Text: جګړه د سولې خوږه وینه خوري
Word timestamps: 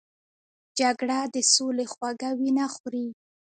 جګړه 0.79 1.19
د 1.33 1.35
سولې 1.53 1.85
خوږه 1.93 2.29
وینه 2.39 2.65
خوري 2.75 3.07